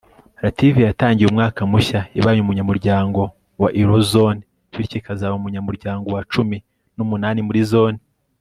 Lativiya 0.43 0.87
yatangiye 0.89 1.27
umwaka 1.29 1.59
mushya 1.71 1.99
ibaye 2.19 2.39
umunyamuryango 2.41 3.21
wa 3.61 3.69
Eurozone 3.81 4.41
bityo 4.75 4.97
ikazaba 5.01 5.37
umunyamuryango 5.39 6.07
wa 6.15 6.21
cumi 6.31 6.57
numunani 6.95 7.41
muri 7.47 7.61
zone 7.73 7.99